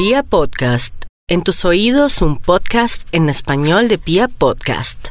[0.00, 0.94] Pia Podcast,
[1.28, 5.08] en tus oídos un podcast en español de Pia Podcast.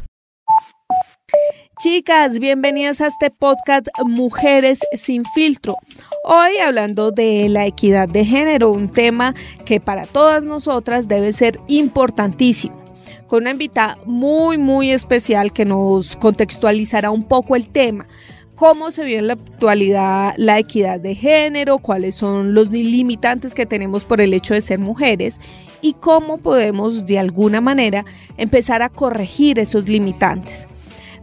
[1.79, 5.75] Chicas, bienvenidas a este podcast Mujeres sin filtro.
[6.23, 11.59] Hoy hablando de la equidad de género, un tema que para todas nosotras debe ser
[11.67, 12.83] importantísimo
[13.27, 18.07] con una invitada muy, muy especial que nos contextualizará un poco el tema
[18.59, 23.65] cómo se ve en la actualidad la equidad de género, cuáles son los limitantes que
[23.65, 25.39] tenemos por el hecho de ser mujeres
[25.81, 28.03] y cómo podemos de alguna manera
[28.35, 30.67] empezar a corregir esos limitantes.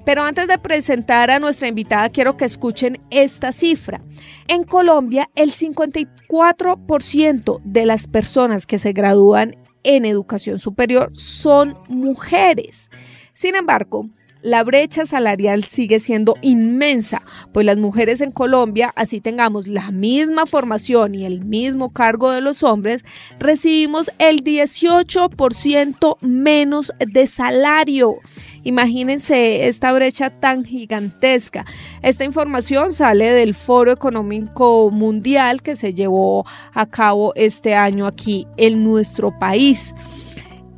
[0.07, 4.01] Pero antes de presentar a nuestra invitada, quiero que escuchen esta cifra.
[4.49, 12.91] En Colombia, el 54% de las personas que se gradúan en educación superior son mujeres.
[13.35, 14.09] Sin embargo,
[14.43, 17.23] la brecha salarial sigue siendo inmensa,
[17.53, 22.41] pues las mujeres en Colombia, así tengamos la misma formación y el mismo cargo de
[22.41, 23.05] los hombres,
[23.39, 28.19] recibimos el 18% menos de salario.
[28.63, 31.65] Imagínense esta brecha tan gigantesca.
[32.03, 38.47] Esta información sale del Foro Económico Mundial que se llevó a cabo este año aquí
[38.57, 39.95] en nuestro país.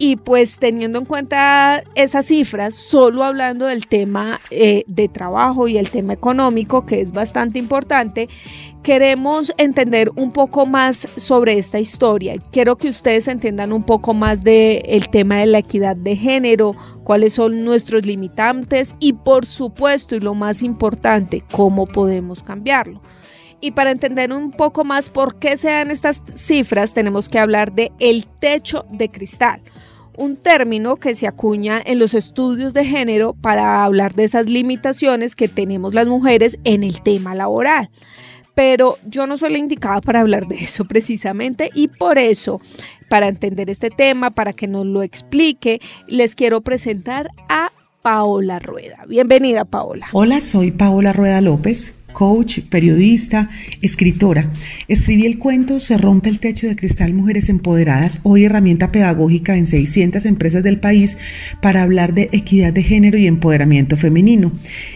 [0.01, 5.77] Y pues teniendo en cuenta esas cifras, solo hablando del tema eh, de trabajo y
[5.77, 8.29] el tema económico, que es bastante importante,
[8.85, 12.37] queremos entender un poco más sobre esta historia.
[12.53, 16.77] Quiero que ustedes entiendan un poco más del el tema de la equidad de género,
[17.03, 23.03] cuáles son nuestros limitantes y por supuesto, y lo más importante, cómo podemos cambiarlo.
[23.61, 27.73] Y para entender un poco más por qué se dan estas cifras, tenemos que hablar
[27.73, 29.61] de el techo de cristal
[30.19, 35.37] un término que se acuña en los estudios de género para hablar de esas limitaciones
[35.37, 37.89] que tenemos las mujeres en el tema laboral.
[38.55, 42.61] Pero yo no soy la indicada para hablar de eso precisamente y por eso,
[43.09, 47.71] para entender este tema, para que nos lo explique, les quiero presentar a
[48.03, 49.05] Paola Rueda.
[49.07, 50.09] Bienvenida, Paola.
[50.13, 53.51] Hola, soy Paola Rueda López coach, periodista,
[53.83, 54.51] escritora.
[54.89, 59.67] Escribí el cuento Se rompe el techo de cristal Mujeres Empoderadas, hoy herramienta pedagógica en
[59.67, 61.19] 600 empresas del país
[61.61, 64.53] para hablar de equidad de género y empoderamiento femenino.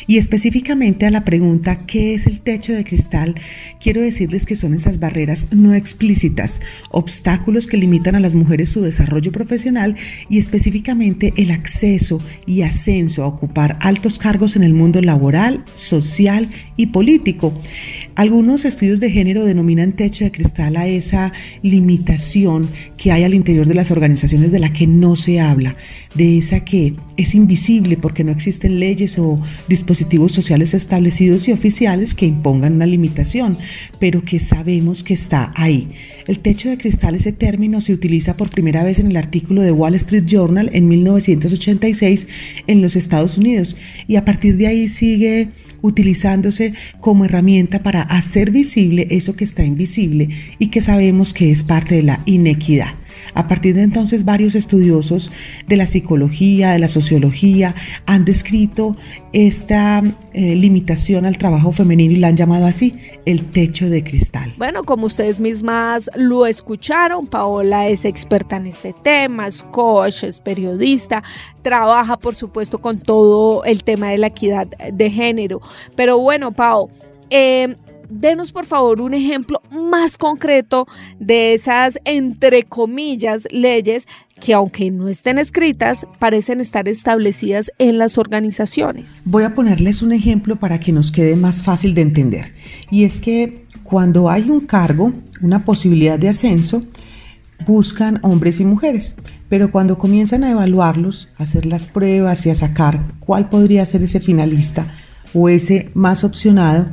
[0.06, 3.34] Y específicamente a la pregunta ¿qué es el techo de cristal?
[3.80, 8.80] Quiero decirles que son esas barreras no explícitas, obstáculos que limitan a las mujeres su
[8.80, 9.96] desarrollo profesional
[10.28, 16.50] y específicamente el acceso y ascenso a ocupar altos cargos en el mundo laboral, social
[16.76, 17.52] y político político
[18.14, 23.66] algunos estudios de género denominan techo de cristal a esa limitación que hay al interior
[23.66, 25.76] de las organizaciones de la que no se habla,
[26.14, 32.14] de esa que es invisible porque no existen leyes o dispositivos sociales establecidos y oficiales
[32.14, 33.58] que impongan una limitación,
[33.98, 35.92] pero que sabemos que está ahí.
[36.26, 39.72] El techo de cristal, ese término, se utiliza por primera vez en el artículo de
[39.72, 42.26] Wall Street Journal en 1986
[42.66, 45.48] en los Estados Unidos y a partir de ahí sigue
[45.82, 51.64] utilizándose como herramienta para hacer visible eso que está invisible y que sabemos que es
[51.64, 52.94] parte de la inequidad.
[53.34, 55.32] A partir de entonces, varios estudiosos
[55.66, 57.74] de la psicología, de la sociología,
[58.04, 58.96] han descrito
[59.32, 60.02] esta
[60.34, 64.52] eh, limitación al trabajo femenino y la han llamado así, el techo de cristal.
[64.58, 70.40] Bueno, como ustedes mismas lo escucharon, Paola es experta en este tema, es coach, es
[70.40, 71.22] periodista,
[71.62, 75.62] trabaja por supuesto con todo el tema de la equidad de género.
[75.96, 76.90] Pero bueno, Pao,
[77.30, 77.76] eh,
[78.20, 80.86] denos por favor un ejemplo más concreto
[81.18, 84.06] de esas, entre comillas, leyes
[84.40, 89.22] que aunque no estén escritas, parecen estar establecidas en las organizaciones.
[89.24, 92.52] Voy a ponerles un ejemplo para que nos quede más fácil de entender.
[92.90, 95.12] Y es que cuando hay un cargo,
[95.42, 96.82] una posibilidad de ascenso,
[97.66, 99.14] buscan hombres y mujeres,
[99.48, 104.02] pero cuando comienzan a evaluarlos, a hacer las pruebas y a sacar cuál podría ser
[104.02, 104.92] ese finalista
[105.34, 106.88] o ese más opcionado,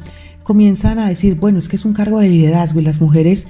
[0.49, 3.45] comienzan a decir, bueno, es que es un cargo de liderazgo y las mujeres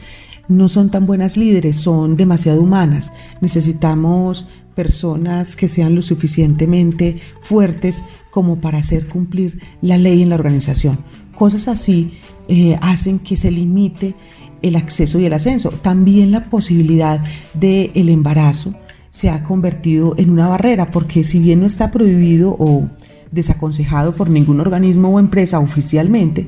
[0.49, 3.13] no son tan buenas líderes, son demasiado humanas.
[3.39, 10.35] Necesitamos personas que sean lo suficientemente fuertes como para hacer cumplir la ley en la
[10.35, 11.00] organización.
[11.35, 12.15] Cosas así
[12.50, 14.13] eh, hacen que se limite
[14.62, 15.69] el acceso y el ascenso.
[15.69, 18.75] También la posibilidad del el embarazo
[19.09, 22.89] se ha convertido en una barrera porque si bien no está prohibido o
[23.31, 26.47] desaconsejado por ningún organismo o empresa oficialmente,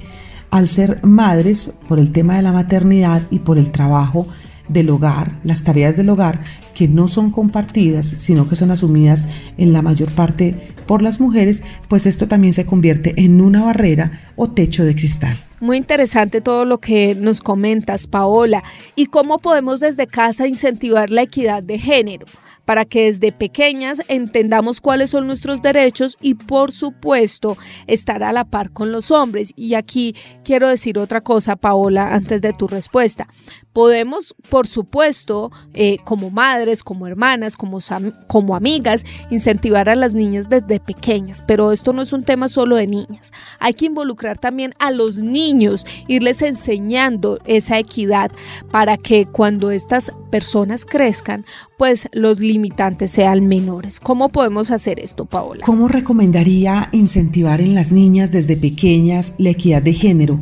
[0.51, 4.27] al ser madres por el tema de la maternidad y por el trabajo
[4.67, 6.43] del hogar, las tareas del hogar,
[6.81, 9.27] que no son compartidas, sino que son asumidas
[9.59, 14.31] en la mayor parte por las mujeres, pues esto también se convierte en una barrera
[14.35, 15.37] o techo de cristal.
[15.59, 18.63] Muy interesante todo lo que nos comentas, Paola.
[18.95, 22.25] ¿Y cómo podemos desde casa incentivar la equidad de género?
[22.71, 28.45] para que desde pequeñas entendamos cuáles son nuestros derechos y por supuesto estar a la
[28.45, 29.51] par con los hombres.
[29.57, 33.27] Y aquí quiero decir otra cosa, Paola, antes de tu respuesta.
[33.73, 37.79] Podemos, por supuesto, eh, como madres, como hermanas, como,
[38.27, 42.77] como amigas, incentivar a las niñas desde pequeñas, pero esto no es un tema solo
[42.77, 43.31] de niñas.
[43.59, 48.31] Hay que involucrar también a los niños, irles enseñando esa equidad
[48.71, 51.45] para que cuando estas personas crezcan,
[51.77, 53.99] pues los limitantes sean menores.
[53.99, 55.61] ¿Cómo podemos hacer esto, Paola?
[55.65, 60.39] ¿Cómo recomendaría incentivar en las niñas desde pequeñas la equidad de género?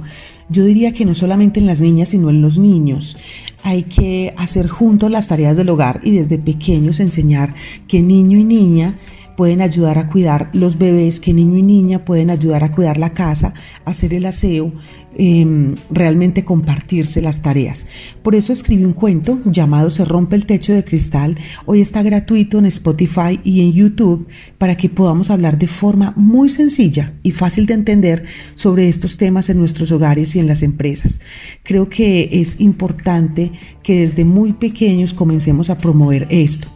[0.50, 3.18] Yo diría que no solamente en las niñas, sino en los niños.
[3.64, 7.54] Hay que hacer juntos las tareas del hogar y desde pequeños enseñar
[7.88, 8.98] que niño y niña
[9.40, 13.14] pueden ayudar a cuidar los bebés, que niño y niña pueden ayudar a cuidar la
[13.14, 13.54] casa,
[13.86, 14.74] hacer el aseo,
[15.16, 17.86] em, realmente compartirse las tareas.
[18.22, 21.38] Por eso escribí un cuento llamado Se rompe el techo de cristal.
[21.66, 24.28] Hoy está gratuito en Spotify y en YouTube
[24.58, 28.26] para que podamos hablar de forma muy sencilla y fácil de entender
[28.56, 31.22] sobre estos temas en nuestros hogares y en las empresas.
[31.64, 33.54] Creo que es importante
[33.84, 36.68] que desde muy pequeños comencemos a promover esto.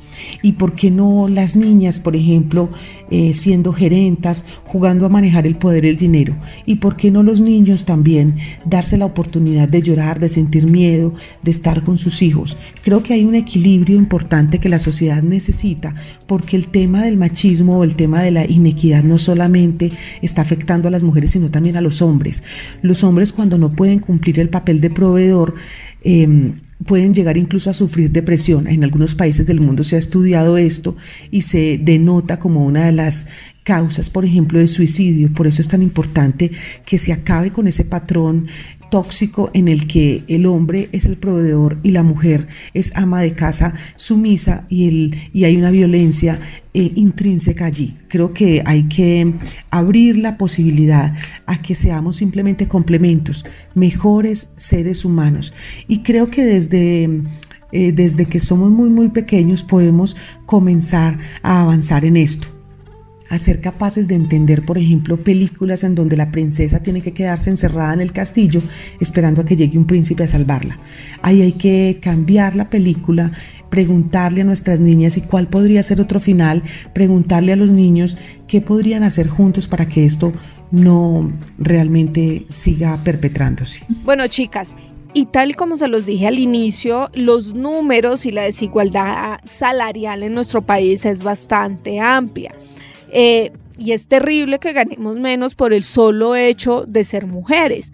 [0.42, 2.70] ¿Y por qué no las niñas, por ejemplo,
[3.10, 6.36] eh, siendo gerentas, jugando a manejar el poder el dinero?
[6.66, 11.14] ¿Y por qué no los niños también darse la oportunidad de llorar, de sentir miedo,
[11.42, 12.58] de estar con sus hijos?
[12.84, 15.96] Creo que hay un equilibrio importante que la sociedad necesita
[16.28, 19.92] porque el tema del machismo o el tema de la inequidad no solamente
[20.22, 22.44] está afectando a las mujeres, sino también a los hombres.
[22.81, 25.56] Los hombres cuando no pueden cumplir el papel de proveedor,
[26.04, 26.54] eh,
[26.86, 28.68] pueden llegar incluso a sufrir depresión.
[28.68, 30.96] En algunos países del mundo se ha estudiado esto
[31.32, 33.28] y se denota como una de las
[33.64, 35.34] causas, por ejemplo, de suicidio.
[35.34, 36.52] Por eso es tan importante
[36.86, 38.48] que se acabe con ese patrón
[38.94, 43.34] tóxico en el que el hombre es el proveedor y la mujer es ama de
[43.34, 46.40] casa sumisa y, el, y hay una violencia
[46.75, 47.98] eh, intrínseca allí.
[48.07, 49.34] Creo que hay que
[49.72, 51.16] abrir la posibilidad
[51.48, 55.56] a que seamos simplemente complementos, mejores seres humanos.
[55.88, 57.24] Y creo que desde...
[57.75, 60.16] Eh, desde que somos muy muy pequeños podemos
[60.46, 62.53] comenzar a avanzar en esto
[63.30, 67.50] a ser capaces de entender, por ejemplo, películas en donde la princesa tiene que quedarse
[67.50, 68.62] encerrada en el castillo
[69.00, 70.78] esperando a que llegue un príncipe a salvarla.
[71.22, 73.31] Ahí hay que cambiar la película,
[73.70, 78.18] preguntarle a nuestras niñas y cuál podría ser otro final, preguntarle a los niños
[78.48, 80.34] qué podrían hacer juntos para que esto
[80.72, 83.86] no realmente siga perpetrándose.
[84.04, 84.75] Bueno, chicas,
[85.14, 90.24] y tal y como se los dije al inicio, los números y la desigualdad salarial
[90.24, 92.56] en nuestro país es bastante amplia.
[93.13, 97.94] Eh, y es terrible que ganemos menos por el solo hecho de ser mujeres.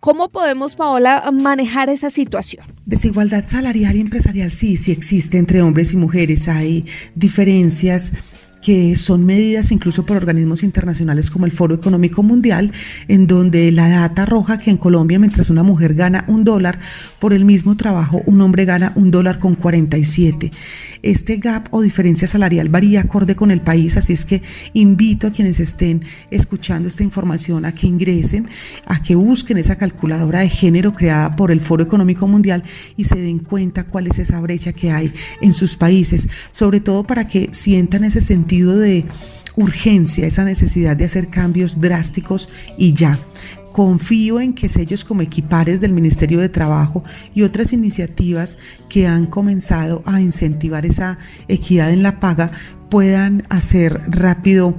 [0.00, 2.66] ¿Cómo podemos, Paola, manejar esa situación?
[2.86, 6.48] Desigualdad salarial y empresarial sí, sí existe entre hombres y mujeres.
[6.48, 8.12] Hay diferencias
[8.62, 12.72] que son medidas incluso por organismos internacionales como el Foro Económico Mundial,
[13.08, 16.78] en donde la data arroja que en Colombia, mientras una mujer gana un dólar
[17.18, 20.52] por el mismo trabajo, un hombre gana un dólar con 47.
[21.02, 24.42] Este gap o diferencia salarial varía acorde con el país, así es que
[24.72, 28.46] invito a quienes estén escuchando esta información a que ingresen,
[28.86, 32.62] a que busquen esa calculadora de género creada por el Foro Económico Mundial
[32.96, 37.04] y se den cuenta cuál es esa brecha que hay en sus países, sobre todo
[37.04, 39.04] para que sientan ese sentido de
[39.56, 43.18] urgencia, esa necesidad de hacer cambios drásticos y ya.
[43.72, 47.02] Confío en que sellos como Equipares del Ministerio de Trabajo
[47.34, 48.58] y otras iniciativas
[48.90, 51.18] que han comenzado a incentivar esa
[51.48, 52.50] equidad en la paga
[52.90, 54.74] puedan hacer rápido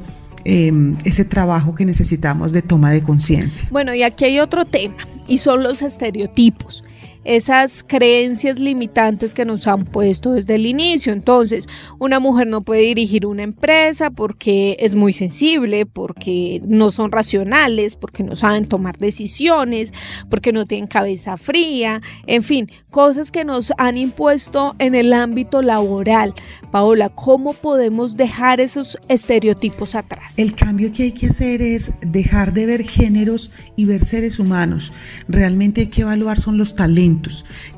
[0.45, 3.67] em, ese trabajo que necesitamos de toma de conciencia.
[3.71, 6.83] Bueno, y aquí hay otro tema, y son los estereotipos
[7.25, 11.13] esas creencias limitantes que nos han puesto desde el inicio.
[11.13, 11.67] Entonces,
[11.99, 17.95] una mujer no puede dirigir una empresa porque es muy sensible, porque no son racionales,
[17.95, 19.93] porque no saben tomar decisiones,
[20.29, 25.61] porque no tienen cabeza fría, en fin, cosas que nos han impuesto en el ámbito
[25.61, 26.33] laboral.
[26.71, 30.37] Paola, ¿cómo podemos dejar esos estereotipos atrás?
[30.37, 34.91] El cambio que hay que hacer es dejar de ver géneros y ver seres humanos.
[35.27, 37.12] Realmente hay que evaluar son los talentos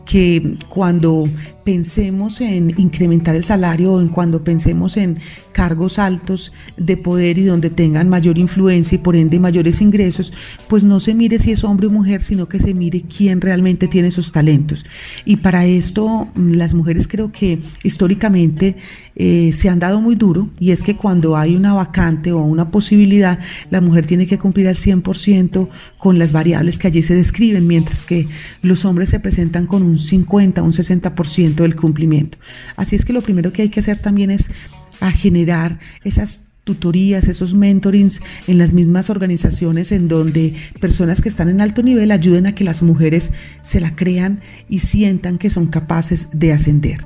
[0.06, 1.28] que cuando
[1.64, 5.18] pensemos en incrementar el salario o en cuando pensemos en
[5.56, 10.34] cargos altos de poder y donde tengan mayor influencia y por ende mayores ingresos,
[10.68, 13.88] pues no se mire si es hombre o mujer, sino que se mire quién realmente
[13.88, 14.86] tiene esos talentos.
[15.24, 18.76] Y para esto las mujeres creo que históricamente
[19.16, 22.70] eh, se han dado muy duro y es que cuando hay una vacante o una
[22.70, 27.66] posibilidad, la mujer tiene que cumplir al 100% con las variables que allí se describen,
[27.66, 28.28] mientras que
[28.62, 32.40] los hombres se presentan con un 50, un 60% del cumplimiento.
[32.76, 34.50] Así es que lo primero que hay que hacer también es
[35.00, 41.48] a generar esas tutorías, esos mentorings en las mismas organizaciones en donde personas que están
[41.48, 45.68] en alto nivel ayuden a que las mujeres se la crean y sientan que son
[45.68, 47.06] capaces de ascender.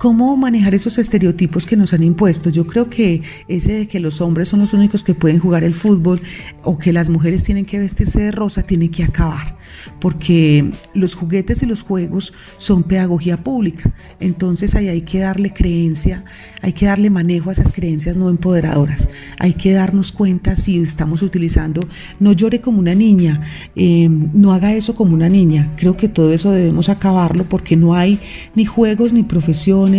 [0.00, 2.48] ¿Cómo manejar esos estereotipos que nos han impuesto?
[2.48, 5.74] Yo creo que ese de que los hombres son los únicos que pueden jugar el
[5.74, 6.22] fútbol
[6.62, 9.56] o que las mujeres tienen que vestirse de rosa tiene que acabar,
[10.00, 13.92] porque los juguetes y los juegos son pedagogía pública.
[14.20, 16.24] Entonces ahí hay que darle creencia,
[16.62, 19.08] hay que darle manejo a esas creencias no empoderadoras.
[19.38, 21.80] Hay que darnos cuenta si estamos utilizando,
[22.18, 23.42] no llore como una niña,
[23.74, 25.74] em, no haga eso como una niña.
[25.76, 28.18] Creo que todo eso debemos acabarlo porque no hay
[28.54, 29.90] ni juegos ni profesión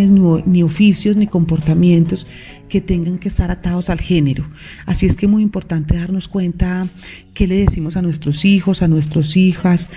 [0.45, 2.27] ni, oficios, ni comportamientos
[2.69, 4.47] que tengan que estar atados al género.
[4.85, 6.87] Así es que es muy importante darnos cuenta
[7.33, 9.89] qué le decimos a nuestros hijos, a nuestras hijas,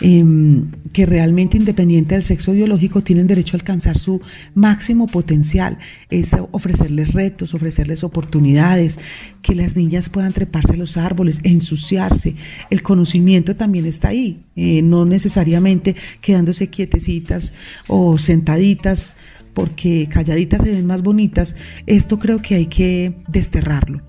[0.00, 4.20] em, que realmente independiente del sexo biológico tienen derecho a alcanzar su
[4.54, 5.78] máximo potencial.
[6.10, 9.00] Es ofrecerles retos, ofrecerles oportunidades,
[9.42, 12.34] que las niñas puedan treparse a los árboles, ensuciarse.
[12.70, 17.54] El conocimiento también está ahí, eh, no necesariamente quedándose quietecitas
[17.88, 19.16] o sentaditas
[19.54, 24.02] porque calladitas se ven más bonitas, esto creo que hay que desterrarlo.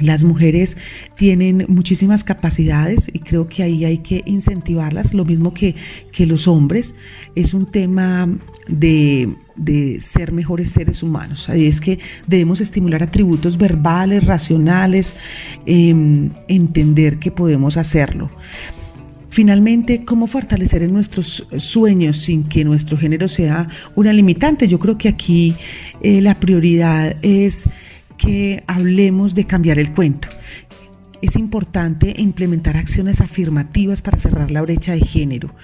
[0.00, 0.76] Las mujeres
[1.16, 5.74] tienen muchísimas capacidades y creo que ahí hay que incentivarlas, lo mismo que,
[6.12, 6.94] que los hombres.
[7.34, 8.28] Es un tema
[8.68, 9.36] de,
[10.00, 11.48] ser mejores seres humanos.
[11.48, 15.16] Ahí es que debemos estimular atributos verbales, racionales,
[15.64, 18.30] em, entender que podemos hacerlo.
[19.36, 24.66] Finalmente, ¿cómo fortalecer en nuestros sueños sin que nuestro género sea una limitante?
[24.66, 25.54] Yo creo que aquí
[26.00, 27.68] eh, la prioridad es
[28.16, 30.28] que hablemos de cambiar el cuento.
[31.22, 35.54] Es importante implementar acciones afirmativas para cerrar la brecha de género.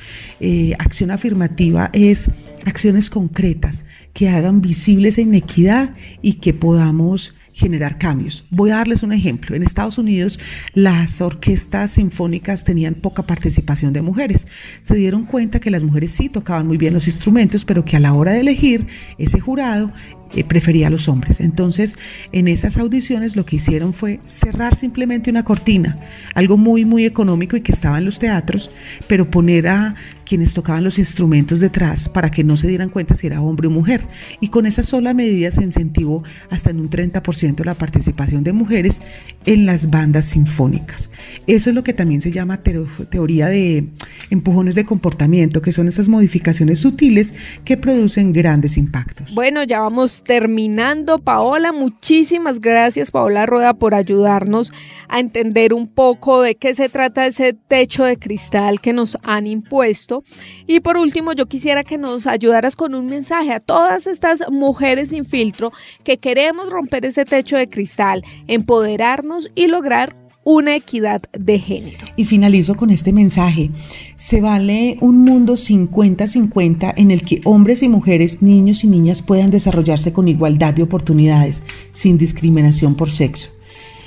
[0.41, 2.31] Eh, acción afirmativa es
[2.65, 8.45] acciones concretas que hagan visible esa inequidad y que podamos generar cambios.
[8.51, 9.55] Voy a darles un ejemplo.
[9.55, 10.39] En Estados Unidos
[10.75, 14.47] las orquestas sinfónicas tenían poca participación de mujeres.
[14.83, 18.01] Se dieron cuenta que las mujeres sí tocaban muy bien los instrumentos, pero que a
[18.01, 18.87] la hora de elegir
[19.19, 19.93] ese jurado
[20.35, 21.41] eh, prefería a los hombres.
[21.41, 21.99] Entonces,
[22.33, 25.99] en esas audiciones lo que hicieron fue cerrar simplemente una cortina,
[26.35, 28.71] algo muy, muy económico y que estaba en los teatros,
[29.07, 33.27] pero poner a quienes tocaban los instrumentos detrás para que no se dieran cuenta si
[33.27, 34.03] era hombre o mujer.
[34.41, 39.03] Y con esa sola medida se incentivó hasta en un 30% la participación de mujeres
[39.45, 41.11] en las bandas sinfónicas.
[41.47, 43.89] Eso es lo que también se llama teoría de
[44.31, 47.35] empujones de comportamiento, que son esas modificaciones sutiles
[47.65, 49.35] que producen grandes impactos.
[49.35, 51.19] Bueno, ya vamos terminando.
[51.19, 54.73] Paola, muchísimas gracias, Paola Rueda, por ayudarnos
[55.09, 59.47] a entender un poco de qué se trata ese techo de cristal que nos han
[59.47, 60.25] impuesto.
[60.67, 65.11] Y por último, yo quisiera que nos ayudaras con un mensaje a todas estas mujeres
[65.11, 65.73] sin filtro
[66.05, 72.07] que queremos romper ese techo de cristal, empoderarnos y lograr una equidad de género.
[72.17, 73.71] Y finalizo con este mensaje.
[74.17, 79.51] Se vale un mundo 50-50 en el que hombres y mujeres, niños y niñas puedan
[79.51, 83.51] desarrollarse con igualdad de oportunidades, sin discriminación por sexo.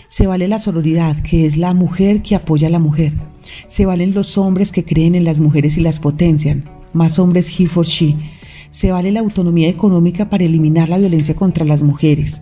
[0.07, 3.13] Se vale la sororidad, que es la mujer que apoya a la mujer.
[3.67, 7.65] Se valen los hombres que creen en las mujeres y las potencian, más hombres he
[7.65, 8.15] for she.
[8.69, 12.41] Se vale la autonomía económica para eliminar la violencia contra las mujeres.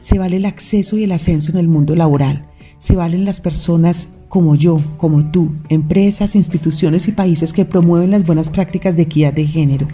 [0.00, 2.44] Se vale el acceso y el ascenso en el mundo laboral
[2.84, 8.26] se valen las personas como yo, como tú, empresas, instituciones y países que promueven las
[8.26, 9.88] buenas prácticas de equidad de género.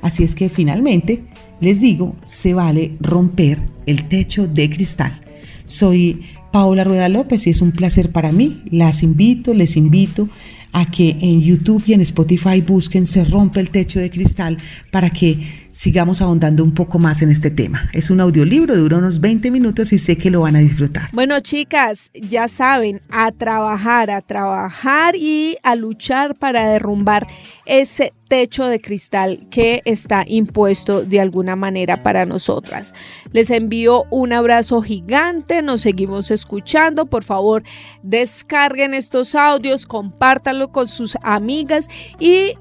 [0.00, 1.24] Así es que finalmente,
[1.60, 5.20] les digo, se vale romper el techo de cristal.
[5.64, 6.22] Soy
[6.52, 8.62] Paola Rueda López y es un placer para mí.
[8.70, 10.28] Las invito, les invito
[10.70, 14.58] a que en YouTube y en Spotify busquen Se rompe el techo de cristal
[14.92, 17.90] para que sigamos ahondando un poco más en este tema.
[17.92, 21.10] Es un audiolibro, dura unos 20 minutos y sé que lo van a disfrutar.
[21.12, 27.26] Bueno, chicas, ya saben, a trabajar, a trabajar y a luchar para derrumbar
[27.66, 32.94] ese techo de cristal que está impuesto de alguna manera para nosotras.
[33.32, 37.62] Les envío un abrazo gigante, nos seguimos escuchando, por favor
[38.02, 42.54] descarguen estos audios, compártanlo con sus amigas y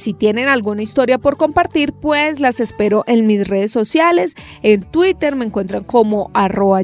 [0.00, 4.34] si tienen alguna historia por compartir, pues las espero en mis redes sociales.
[4.62, 6.80] En Twitter me encuentran como arroba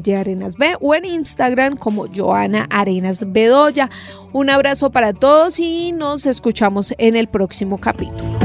[0.81, 3.89] o en Instagram como Joana Arenas Bedoya.
[4.33, 8.37] Un abrazo para todos y nos escuchamos en el próximo capítulo.